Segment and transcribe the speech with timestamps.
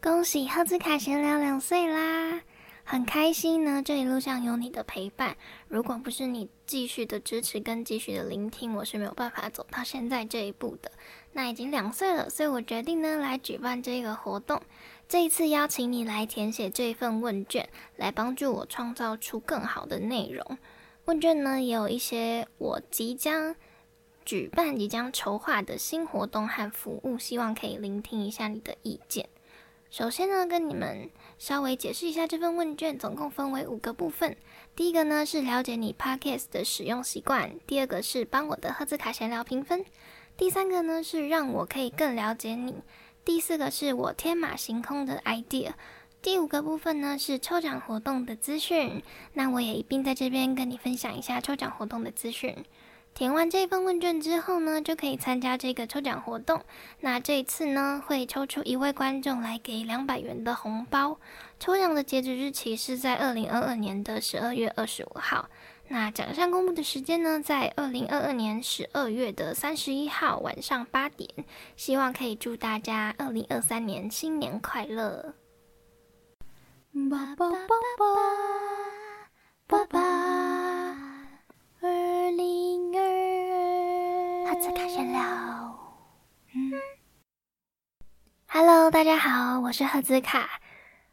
[0.00, 2.40] 恭喜赫兹卡闲聊两岁啦！
[2.84, 5.36] 很开心呢，这一路上有你的陪伴。
[5.66, 10.92] 如果不是你继续的支持跟继续的聆听，我是没有办法走到现在这一步的。
[11.32, 14.62] 那已经两岁了，所以我决定呢来举办这个活动。
[15.08, 20.58] 这一次邀请你来填写这份问卷，来帮助我创造出更好的内容。
[21.06, 23.56] 问卷呢也有一些我即将
[24.24, 29.28] 举办、即将筹划的新活动和服务，希望可以聆听一下你的意见。
[29.90, 31.08] 首先呢，跟你们
[31.38, 34.36] 稍微解释一下这份问卷，总共分为五个部分。
[34.76, 39.84] 第一个呢是了解你 Podcast 的使用习惯，第二个是帮我的赫兹卡闲聊评分，
[40.36, 42.82] 第三个呢是让我可以更了解你，
[43.24, 45.72] 第四个是我天马行空的 idea，
[46.20, 49.02] 第五个部分呢是抽奖活动的资讯。
[49.32, 52.54] 那我也一并在这边跟你分享一下抽奖活动的资讯。
[53.14, 56.62] 填完这份问卷之后呢，就可以参加这个抽奖活动。
[57.00, 61.18] 那这一次呢，会抽出一位观众来给两百元的红包。
[61.58, 65.48] 抽奖的截止日期是在二零二二年的十二月二十五号。
[65.88, 71.28] 那奖项公布的时间呢，在二零二二年十二月的三十一号晚上八点。
[71.76, 75.34] 希望可以祝大家二零二三年新年快乐！
[77.10, 77.58] 爸爸爸
[79.66, 80.37] 爸爸爸。
[84.58, 85.20] 二，哈兹卡闲聊。
[86.52, 86.72] 嗯
[88.48, 90.60] ，Hello，大家好，我是赫兹卡。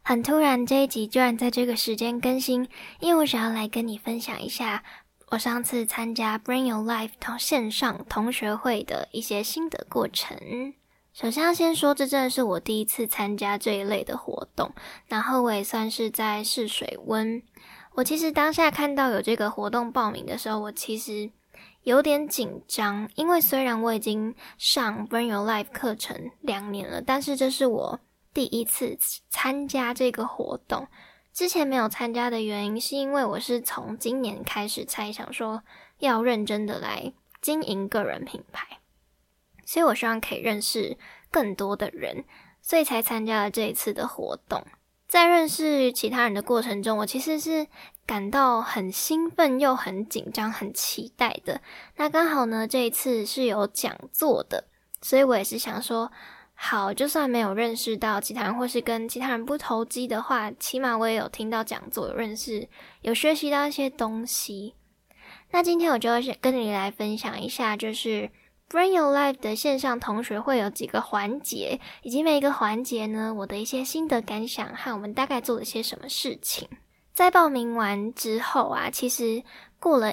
[0.02, 4.82] 很突然，这一集居然在这个时间更新，因为我想要来跟你分享一下
[5.28, 10.74] 我上次参加 Bring Your Life 同线上同学会的一些心得过程。
[11.12, 14.72] 首先要先说，这真的是我第一次参加这一类的活动，
[15.06, 17.40] 然后我也算是在试水温。
[17.94, 21.30] 我其实当下看到有这个活动报名的时候，我其实
[21.86, 28.00] 有点紧张，因为虽然我已经上 Bring Your Life 课程两年了，但是这是我
[28.34, 28.98] 第一次
[29.30, 30.88] 参加这个活动。
[31.32, 35.62] 之前没有参加的原因，是因为我是从今年开始才想说
[36.00, 38.80] 要认真的来经营个人品牌，
[39.64, 40.98] 所以我希望可以认识
[41.30, 42.24] 更多的人，
[42.60, 44.66] 所以才参加了这一次的活动。
[45.08, 47.66] 在认识其他人的过程中，我其实是
[48.04, 51.60] 感到很兴奋又很紧张、很期待的。
[51.96, 54.64] 那刚好呢，这一次是有讲座的，
[55.00, 56.10] 所以我也是想说，
[56.54, 62.68] 好，就算没有认识到其他人，或是跟其他人不投机的话，起码我也有听到讲座，有认识，
[63.02, 64.74] 有学习到一些东西。
[65.52, 68.30] 那今天我就要跟你来分享一下，就是。
[68.68, 76.68] Bring Your Life 的线上同学会有几个环节，以及每一个环节呢，我的一些心得感想和我们大概做了些什么事情。
[77.14, 79.42] 在报名完之后啊，其实
[79.78, 80.12] 过了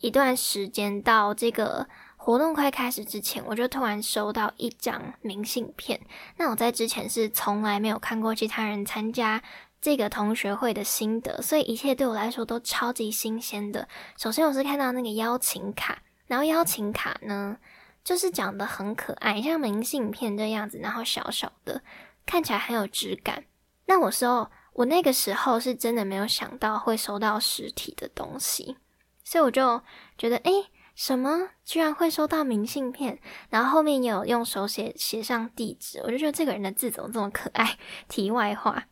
[0.00, 5.98] 一段时间，到这个活动快开始之前，我就突然收到一张明信片。
[6.36, 9.42] 那我在之前是从来没有看过其他人参加
[9.80, 13.88] 这个同学会的心得，所以一切对我来说都超级新鲜的。
[14.18, 17.56] 首先，我是看到那个邀请卡，然后邀请卡呢。
[18.04, 21.82] 就是讲的很可爱，像明信片这样子，然后小小的，
[22.26, 23.44] 看起来很有质感。
[23.86, 28.76] 那我时候，我那个时候是真的没有想到会收到实体的东西，
[29.24, 29.82] 所以我就
[30.18, 33.18] 觉得，诶，什么居然会收到明信片？
[33.48, 37.78] 然后后面也有用手写写上地址，我就觉得这个人的字怎么这么可爱？
[38.08, 38.84] 题外话，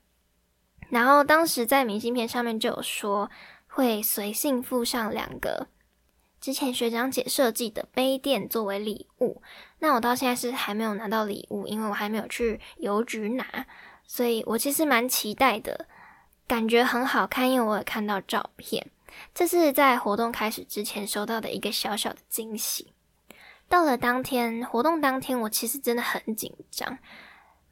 [0.88, 3.30] 然后当时在明信片上面就有说
[3.66, 5.68] 会随信附上两个。
[6.42, 9.40] 之前学长姐设计的杯垫作为礼物，
[9.78, 13.64] 那我到现在是还没有拿到礼物，因为我还没有去邮局拿，
[14.08, 15.86] 所以我其实蛮期待的，
[16.48, 18.90] 感觉很好看，因为我有看到照片。
[19.32, 22.92] 这是在活动开始之前收到的一个小小的惊喜。
[23.68, 26.98] 到了当天活动当天，我其实真的很紧张，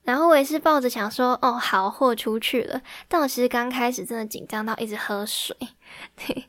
[0.05, 2.81] 然后我也是抱着想说，哦，好，货出去了。
[3.09, 5.57] 但我其实刚开始真的紧张到一直喝水。
[6.15, 6.45] 对，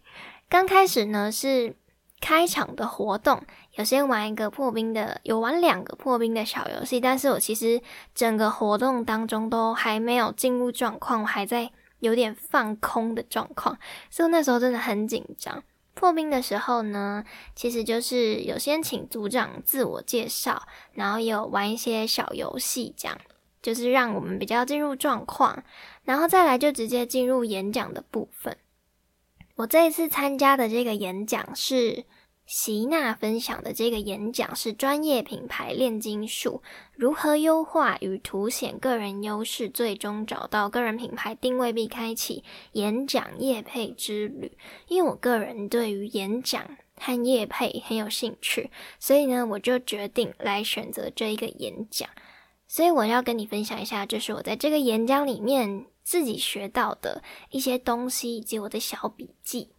[0.48, 1.76] 刚开始呢是。
[2.22, 3.42] 开场的活动
[3.74, 7.82] 有先玩一个破冰的，有玩两个破冰的小游戏，但是我其实
[8.14, 13.78] 整个活动当中都还没有进入状况，我还在有点放空的状况，
[14.10, 15.64] 所以那时候真的很紧张。
[15.94, 17.24] 破冰的时候呢，
[17.54, 20.64] 其实就是有先请组长自我介绍，
[20.94, 23.18] 然后有玩一些小游戏，这样
[23.62, 25.64] 就是让我们比较进入状况，
[26.04, 28.56] 然后再来就直接进入演讲的部分。
[29.62, 32.06] 我这一次参加的这个演讲是
[32.48, 33.72] 席娜分享的。
[33.72, 36.64] 这个演讲是专业品牌炼金术
[36.96, 44.52] 如何优化与凸显个人优势，最终找到个人品牌定位，并开启演讲业配之旅。
[44.88, 46.64] 因为我个人对于演讲
[46.98, 52.10] 和业配很有兴趣，所以呢，我就决定来选择这一个演讲。
[52.68, 59.72] 所以我要跟你分享一下，就是我在这个演讲里面自己学到的一些东西，以及我的小笔记。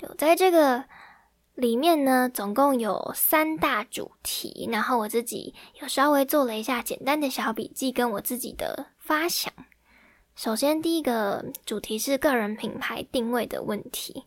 [0.00, 0.84] 有在这个
[1.54, 9.52] 里面呢，总共有三大主题，然后我自己有稍微做了一下简单的小笔记，跟我自己的发想。
[10.34, 14.24] 首先，第一个主题是个人品牌定位的问题，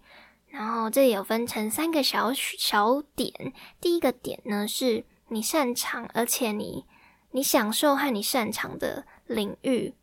[0.48, 3.34] 然后这里有分成三个小小点。
[3.82, 6.86] 第一个点呢，是你擅长，而且你。
[7.32, 9.94] 你享受和你擅长的领域，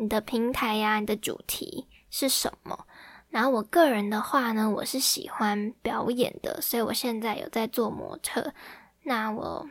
[0.00, 2.86] 你的平台呀，你的主题是什么？
[3.28, 8.54] 然后我个人的话呢，我是喜欢表演的，所以我现在有在做模特。
[9.02, 9.68] 那我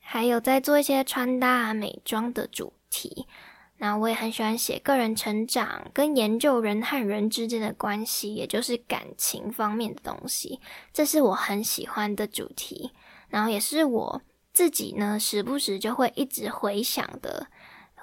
[0.00, 3.28] 还有在做一些穿搭啊、美妆的主题。
[3.78, 10.60] 那我也很喜欢写个人成长跟研究人和人之间的关系，也就是感情方面的东西。
[10.92, 12.90] 这是我很喜欢的主题，
[13.28, 14.22] 然后也是我。
[14.52, 17.46] 自己呢，时不时就会一直回想的，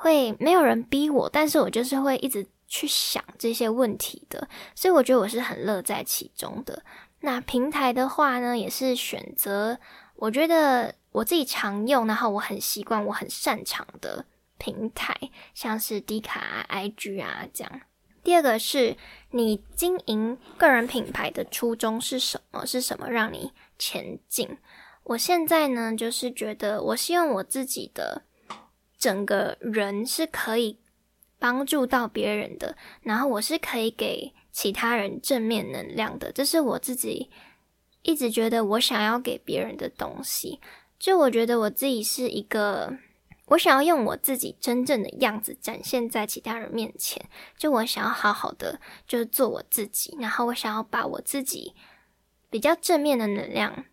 [0.02, 6.82] 会没有人逼我，但是我就是会一直去想这些问题的，所以我觉得我是很乐在其中的。
[7.20, 9.78] 那平台的话呢，也是选择
[10.16, 14.24] 我觉得我自己常用，然后我很习惯、我很擅长的
[14.58, 15.14] 平台，
[15.54, 17.82] 像是 D 卡、IG 啊这样。
[18.24, 18.96] 第二个是
[19.32, 22.66] 你经营个人品牌的初衷是什么？
[22.66, 24.58] 是什么让你前进？
[25.04, 28.22] 我现在呢，就是觉得我希望我自己的
[29.00, 30.78] 整个人是可以
[31.40, 37.32] 帮助到别人的，然后我是可以给其他人正面能量的，这是我自己
[38.02, 40.60] 一直觉得我想要给别人的东西。
[41.00, 42.94] 就我觉得我自己是一个，
[43.46, 47.26] 我想要用我自己真正的样子展现在其他人面前。
[47.58, 51.74] 就我想要好好的，就是做我自己，然后我想要把我自己
[52.50, 53.86] 比较正面的能量。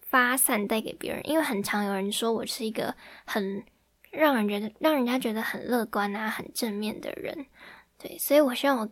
[0.00, 2.94] 发散带给别人，因为很常有人说我是一个
[3.24, 3.64] 很
[4.12, 7.46] 让人觉得让人家觉得很乐观啊、很正面的人，
[7.98, 8.88] 对，所以我希望我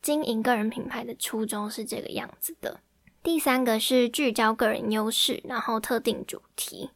[0.00, 2.80] 经营个人品牌的初衷是这个样子的。
[3.22, 6.90] 第三个是聚焦个人优势，然后特定主题。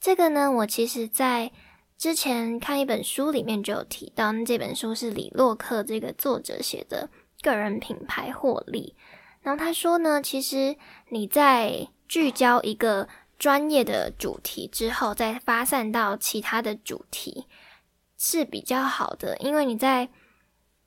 [0.00, 1.52] 这个呢，我其实在
[1.96, 7.08] 之前看一本书里面就有提到，那这本书是李洛克这个作者写的
[7.44, 8.96] 《个人品牌获利》，
[9.42, 10.76] 然后他说呢，其实
[11.10, 13.06] 你在聚焦一个
[13.40, 17.46] 专业的主题之后，再发散到其他的主题
[18.18, 19.34] 是比较好的。
[19.38, 20.10] 因为你在，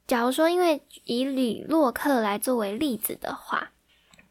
[0.05, 3.71] 假如说，因为以李洛克来作为例子的话，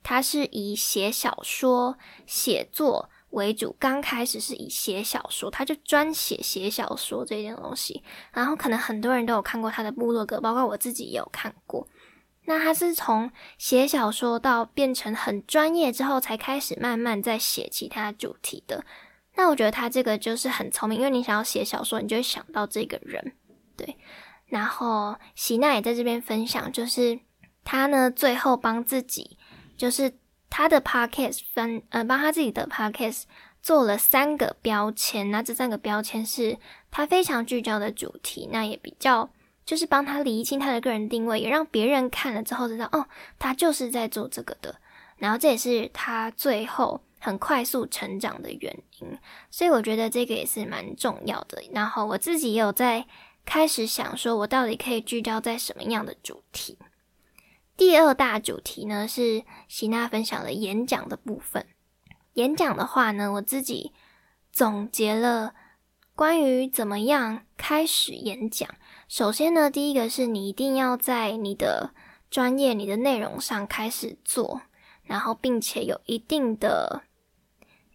[0.04, 8.04] 他是以写小说写作为主，刚开始是以写小说，他就专写写小说这件东西。
[8.32, 11.88] 然后可能很多人都有看过他的部落格，包括我自己也有看过。
[12.44, 18.84] 那他是从写小说到变成很专业之后，才开始慢慢在写其他主题的。
[19.36, 23.32] 那我觉得他这个就是很聪明，因为你想要写小说，你就会想到这个人，
[23.76, 23.96] 对。
[24.46, 27.18] 然后喜娜也在这边分享，就是
[27.62, 29.38] 他呢最后帮自己，
[29.76, 30.12] 就是
[30.50, 33.22] 他的 podcast 分呃帮他自己的 podcast
[33.62, 36.58] 做了三个标签，那这三个标签是
[36.90, 39.30] 他非常聚焦的主题，那也比较。
[39.64, 43.06] 就是帮他理清他的个人定位，也让别人看了之后知道，哦，
[43.38, 44.76] 他就是在做这个的。
[45.18, 49.18] 然后这也是他最后很快速成长的原因，
[49.50, 51.62] 所以我觉得这个也是蛮重要的。
[51.72, 53.06] 然后我自己也有在
[53.44, 56.76] 开始想说，我到底可以聚焦在什么样的主题？
[57.76, 61.66] 第二大主题呢是希娜分享的演讲的部分。
[62.34, 63.92] 演讲的话呢，我自己
[64.50, 65.54] 总结了
[66.16, 68.69] 关于怎么样开始演讲。
[69.12, 71.90] 首先呢，第一个是你一定要在你的
[72.31, 74.62] 专业、你的内容上开始做，
[75.02, 77.02] 然后并且有一定的、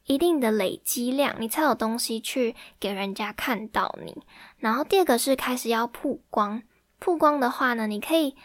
[0.05, 4.15] 一定的累积量，你才有东西去给人家看到你。
[4.59, 6.61] 然后第二个是开始要曝光，
[6.99, 8.35] 曝光的话呢，你可以，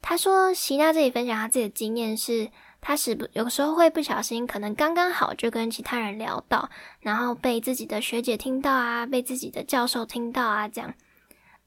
[0.00, 2.50] 他说席娜这里分享他自己的经验是，
[2.80, 10.94] 他是不有时候会不小心，可能刚刚好就跟其他人聊到，然后被自己的学姐听到啊，被自己的教授听到啊，这样。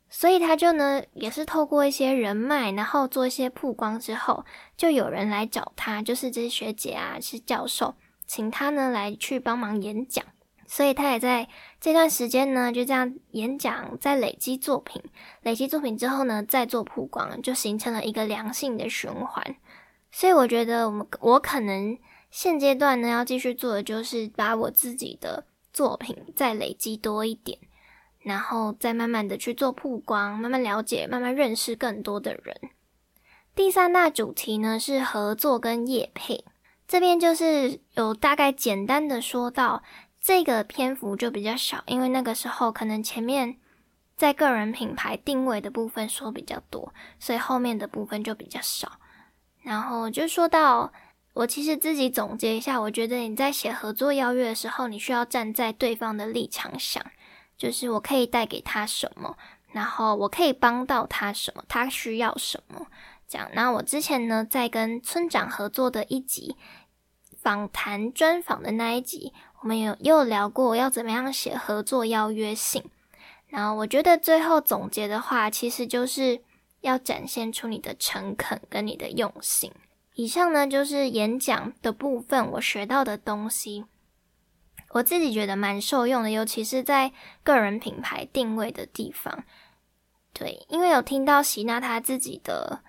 [0.09, 4.45] 所以他就呢，也是透过一些人脉，然后做一些曝光之后，
[4.77, 7.95] 就有人来找他，就是这些学姐啊，是教授，
[8.25, 10.23] 请他呢来去帮忙演讲。
[10.65, 11.47] 所以他也在
[11.79, 15.01] 这段时间呢，就这样演讲，在累积作品，
[15.41, 19.55] 累积作品之后呢，再做曝光，就形成了一个良性的循环。
[20.11, 21.97] 所以我觉得，我们我可能
[22.31, 27.57] 现阶段呢，要继续做的就是把我自己的作品再累积多一点。
[28.27, 32.55] 然后再慢慢的去做曝光，慢慢了解，慢慢认识更多的人。
[33.55, 36.43] 第三大主题呢是合作跟业配，
[36.85, 39.81] 这边就是有大概简单的说到，
[40.19, 43.55] 这个篇幅就比较少，因为那个时候可能前面
[44.17, 48.99] 在个人品牌定位的部分说比较多，所以后面的部分就比较少。
[49.63, 50.91] 然后就说到
[51.33, 57.03] 我其实自己总结一下，我觉得你在写合作邀约的时候，你需要站在对方的立场想，
[57.57, 59.35] 就是我可以带给他什么，
[59.71, 62.87] 然后我可以帮到他什么，他需要什么。
[63.27, 66.55] 这样，那我之前呢，在跟村长合作的一集
[67.41, 72.83] 访谈专访的那一集，我们有又聊过要怎么样写合作邀约信。
[73.47, 76.41] 然后我觉得最后总结的话，其实就是
[76.81, 79.71] 要展现出你的诚恳跟你的用心。
[80.15, 83.85] 以上呢就是演讲的部分我学到的东西，
[84.91, 87.11] 我自己觉得蛮受用的，尤其是在
[87.43, 89.43] 个人品牌定位的地方。
[90.33, 92.81] 对，因为有听到喜娜她自己的。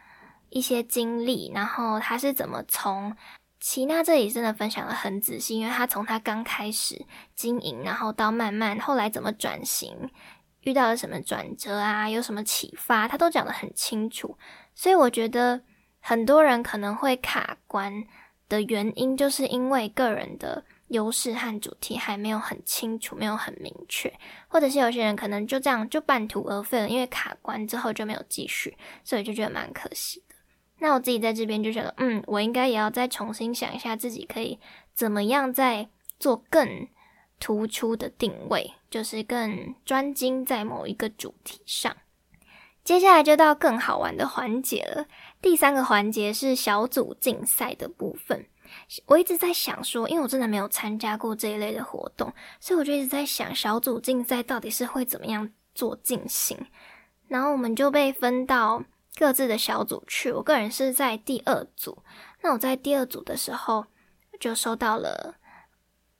[0.50, 3.14] 一些经历，然后他是怎么从
[3.60, 10.08] 齐娜这里真的分享的很仔细，因为他从他刚开始经营，然后到慢慢后来怎么转型，
[10.62, 14.38] 遇到了什么转折啊，有什么启发，他都讲的很清楚。
[14.74, 15.60] 所以我觉得
[16.00, 18.06] 很多人可能会卡关
[18.48, 24.12] 的原因，就是因为个人的优势和主题还没有很清楚，没有很明确，
[24.48, 30.34] 或者是有些人可能就这样就半途而废了，因为卡关之后就没有继续，所以就觉得蛮可惜的。
[30.78, 34.58] 那我自己在这边就觉得，嗯，我应该也要再重新想一下自己可以
[34.94, 36.88] 怎么样再做更
[37.40, 41.96] 突出的定位，就是更专精在某一个主题上。
[42.82, 45.06] 接下来就到更好玩的环节了。
[45.42, 48.46] 第三个环节是小组竞赛的部分。
[49.06, 56.58] 我一直在想说，因为我真的没有参加过这一类的活动，所以我就一直在想小组竞赛到底是会怎么样做进行。
[57.28, 58.84] 然后我们就被分到。
[59.16, 62.04] 各自的小组去，我个人是在第二组。
[62.40, 63.86] 那我在第二组的时候，
[64.38, 65.34] 就收到了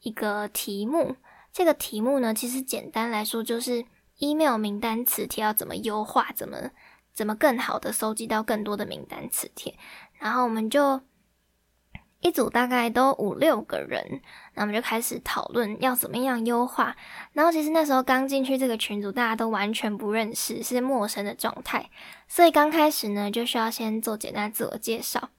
[0.00, 1.14] 一个题目。
[1.52, 3.84] 这个题目呢，其实简单来说就是
[4.16, 6.72] email 名单磁贴要怎么优化，怎么
[7.14, 9.78] 怎么更好的收集到更多的名单磁贴。
[10.14, 11.00] 然后我们就。
[12.20, 14.20] 一组大概都五六个人，
[14.54, 16.96] 那我们就开始讨论要怎么样优化。
[17.32, 21.88] 然后其实那时候刚进去这个群组，大家都完全不认识，是陌生的状态，
[22.26, 25.30] 所以刚开始呢就需要先做简单自我介绍。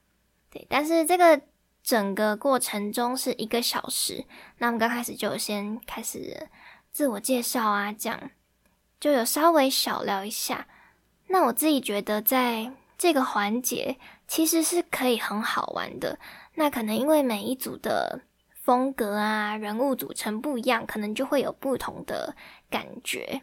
[0.50, 1.42] 对，但是这个
[1.84, 4.26] 整个过程中是一个小时，
[4.60, 6.48] 那我们刚开始就先开始
[6.92, 8.32] 自我介绍啊，这样
[9.00, 10.66] 就有稍微小聊一下。
[11.28, 16.20] 那我自己觉得在这个环节其实是可以很好玩的。
[16.54, 22.36] 那可能因为每一组的风格啊、人物组成不一样，可能就会有不同的
[22.70, 23.42] 感觉。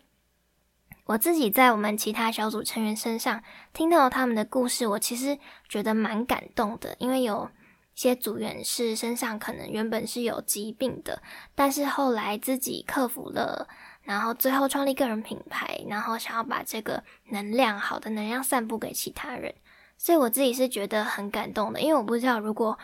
[1.06, 6.94] 我自己在我们其他小组成员身上听到他们的故事，我其实觉得蛮感动的。
[6.98, 7.48] 因为有
[7.94, 11.22] 些组员是身上可能原本是有疾病的，
[11.54, 13.68] 但是后来自己克服了，
[14.06, 19.54] 然后最后创立个人品牌，然后想要把这个能量、好的能量散布给其他人。
[19.98, 22.78] 所以我自己是觉得很感动的，因为我不知道如果。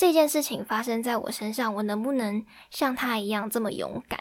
[0.00, 4.20] 这件事情发生在我身上，我能不能像他一样这么勇敢？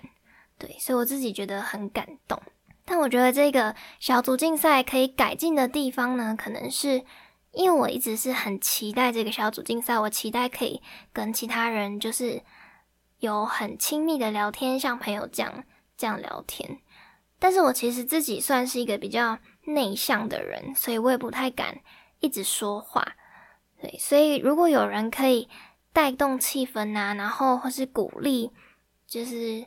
[0.58, 2.42] 对，所以我自己觉得很感动。
[2.84, 7.04] 但我觉得这个小组竞赛可以改进的地方呢，可能是
[7.52, 10.82] 因为我一直是很期待这个小组竞赛，我期待可以
[11.14, 12.42] 跟其他人就是
[13.20, 15.64] 有很亲密的聊天，像朋友这样
[15.98, 16.80] 这样聊天。
[17.40, 21.80] 但是我其实自己算是一个比较内向的人，所以我也不太敢
[22.20, 23.16] 一直说话。
[23.82, 25.50] 对，所以如果有人可以。
[25.94, 28.52] 带动气氛呐，然后或是鼓励，
[29.08, 29.66] 就是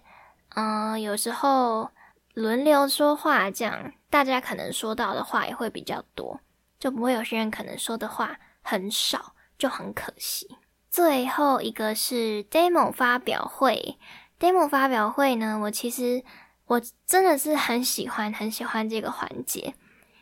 [0.54, 1.90] 嗯，有时候
[2.34, 6.38] 轮流说话，这样大家可能说到的话也会比较多，
[6.78, 10.56] 就不会有些人可能说的话很少，就很可惜。
[10.88, 13.98] 最后一个是 demo 发表会
[14.40, 16.24] ，demo 发表会呢，我其实
[16.66, 19.74] 我真的是很喜欢很喜欢这个环节，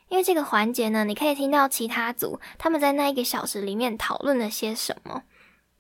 [0.09, 5.23] 因为这个环节呢，你可以听到其他组他们在那一个小时里面讨论了些什么。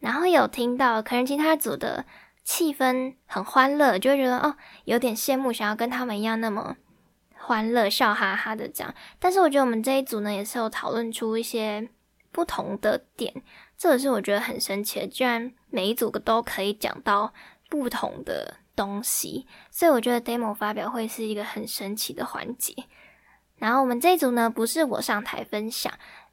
[0.00, 2.04] 然后有听到可能其他组的
[2.45, 4.54] 气氛很欢乐，就会觉得哦
[4.85, 6.76] 有点羡慕，想要跟他们一样那么
[7.35, 8.95] 欢乐，笑哈哈的这样。
[9.18, 11.88] 但是我觉得我们这一组呢，也是有讨论出一些
[12.30, 13.42] 不同的点，
[13.76, 17.35] 这个是我觉得很神奇的，居然每一组都可以讲到
[17.69, 22.75] 不同的东西，所以我觉得 demo 发表会是一个很神奇的环节。
[23.57, 25.93] 然后我们这一组呢，不是我上台分享，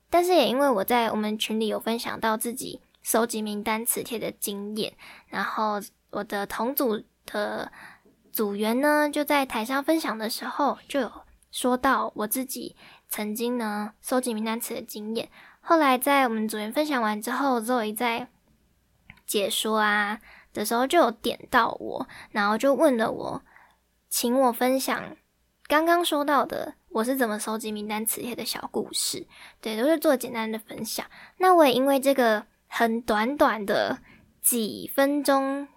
[0.10, 2.82] 但是也因为我在我们群里有分享到自己。
[3.06, 4.92] 收集名单磁贴的经验，
[5.28, 7.72] 然后我的同组的
[8.32, 11.12] 组员呢，就在台上分享的时候，就有
[11.52, 12.76] 说到我自己
[13.08, 15.30] 曾经呢收集名单词的经验。
[15.62, 18.28] 后来在我们组员分享完之后，Zoe 在
[19.28, 20.20] 解说啊
[20.56, 23.44] 的时候就有点到我，然后就问了我，
[24.10, 25.16] 请我分享
[25.68, 29.28] 刚刚说到的我是怎么收集名单磁铁的小故事，
[29.62, 31.06] 对，都是做简单的分享。
[31.38, 34.00] 那我也因为这个很短短的
[34.42, 35.68] 几分钟。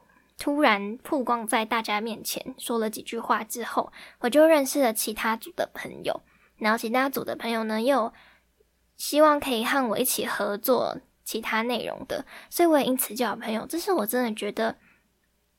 [0.41, 6.23] 突然曝光在大家面前，说了几句话之后，我就认识了其他组的朋友。
[6.59, 8.13] 然后其他组的朋友呢，又
[8.97, 10.97] 希望可以和我一起合作
[11.29, 13.67] 其他内容的，所以我也因此交朋友。
[13.67, 14.79] 这是我真的觉得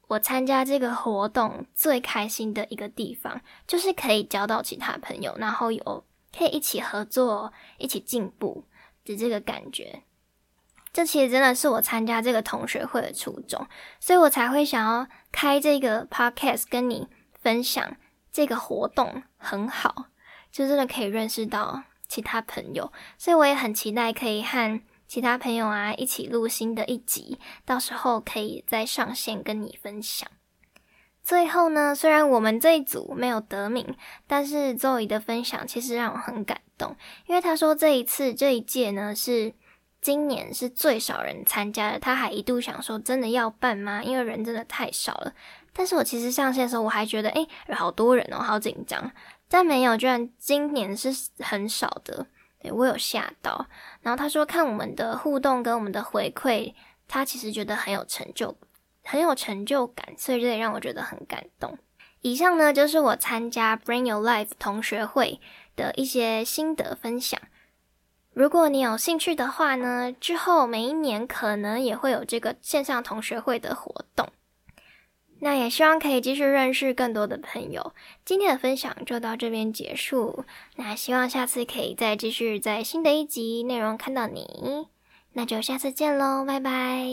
[0.08, 6.04] 我参加这个活动最开心的一个地方，就是可以交到其他朋友，然后有
[6.36, 8.66] 可以一起合作、一起进步
[9.06, 10.02] 的这个感觉。
[10.92, 13.68] 这其实真的是我参加这个同学会的初衷，
[14.00, 17.08] 所以我才会想要开这个 podcast 跟你
[17.40, 17.96] 分享
[18.32, 20.06] 这个活动很好，
[20.52, 30.30] 就真的可以认识到其他朋友，所以我也很期待可以和其他朋友啊一起录新的一集，到时候可以再上线跟你分享。
[31.24, 33.96] 最后呢，虽然我们这一组没有得名，
[34.28, 39.54] 但是周怡的分享其实让我很感动，因为他说这一次这一届呢是。
[40.02, 44.02] 今年是最少人参加的，他还一度想说真的要办吗？
[44.02, 45.34] 因为人真的太少了。
[45.74, 49.12] 但是我其实上线的时候，我还觉得诶，好多人哦，好紧张。
[49.50, 52.28] 但没有，居然今年是很少的，
[52.62, 53.68] 对我有吓到。
[54.02, 56.74] 然后他说看我们的互动跟我们的回馈，
[57.08, 58.56] 他其实觉得很有成就，
[59.04, 61.78] 很有成就感，所以这也让我觉得很感动。
[62.22, 65.40] 以上呢就是我参加 Bring Your Life 同学会
[65.76, 67.40] 的一些心得分享。
[68.34, 74.28] 如果你有兴趣的话呢，之后每一年可能也会有这个线上同学会的活动。
[75.40, 77.94] 那也希望可以继续认识更多的朋友。
[78.26, 80.44] 今天的分享就到这边结束。
[80.76, 84.88] 那希望下次可以再继续在新的一集内容看到你。
[85.34, 87.06] 那就下次见喽，拜拜。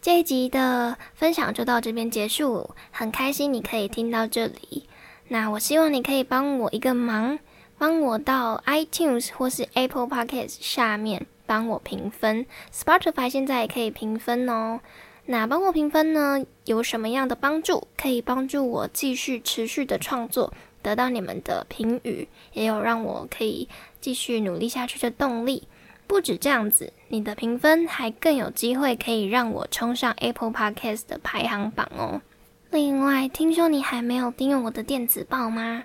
[0.00, 4.88] 这一集的分享就到这边结束，很开心你可以听到这里。
[5.28, 7.38] 那我希望你可以帮我一个忙。
[7.78, 14.80] 帮我到 iTunes 或是 Apple Podcast 下面帮我评分，Spotify 现在也可以评分哦。
[15.28, 17.88] 那帮我评分呢，有什么样的帮助？
[17.96, 23.68] 可以帮助我继续持续的创作，得到你们的评语，也有让我可以
[24.00, 25.66] 继续努力下去的动力。
[26.06, 32.22] 不止这样子，你的评分还更有机会可以让我冲上 Apple Podcast 的排行榜哦。
[32.70, 35.82] 另外，听说你还没有订阅我的电子报吗？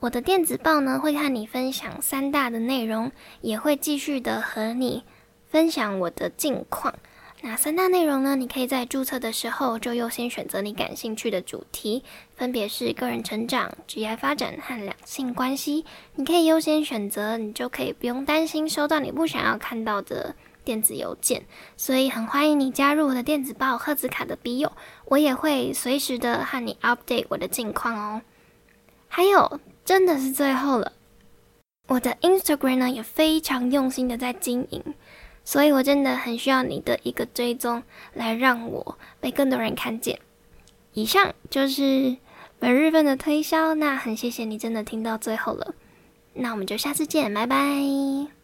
[0.00, 5.04] 我的电子报呢，会和你分享三大的内容，也会继续的和你
[5.46, 6.92] 分享我的近况。
[7.46, 12.02] 那三大内容呢，你可以在注册的时候就优先选择你感兴趣的主题，
[12.34, 15.84] 分别是个人成长、职业发展和两性关系。
[16.14, 21.44] 你可以优先选择，你就可以不用担心收到你不想要看到的电子邮件。
[21.76, 24.72] 所以很欢迎你加入我的电子报赫兹卡的笔友，
[25.04, 28.22] 我也会随时的和你 update 我的近况哦。
[29.06, 29.60] 还有。
[29.84, 30.92] 真的是最后了，
[31.88, 34.82] 我的 Instagram 呢也非常用心的在经营，
[35.44, 37.82] 所以我真的很需要你的一个追踪，
[38.14, 40.18] 来让我被更多人看见。
[40.94, 42.16] 以上就是
[42.58, 45.74] 本日份的推销，那很谢谢你真的听到最后了，
[46.32, 48.43] 那我们就下次见，拜拜。